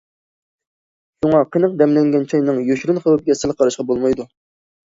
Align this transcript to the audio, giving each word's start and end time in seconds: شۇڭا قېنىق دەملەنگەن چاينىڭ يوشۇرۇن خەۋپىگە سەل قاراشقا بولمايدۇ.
شۇڭا 1.25 1.41
قېنىق 1.55 1.75
دەملەنگەن 1.83 2.25
چاينىڭ 2.33 2.59
يوشۇرۇن 2.73 3.01
خەۋپىگە 3.05 3.39
سەل 3.43 3.55
قاراشقا 3.61 3.87
بولمايدۇ. 3.93 4.31